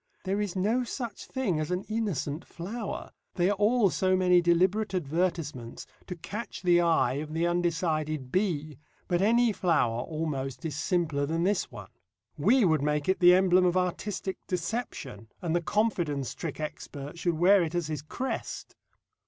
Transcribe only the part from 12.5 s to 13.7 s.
would make it the emblem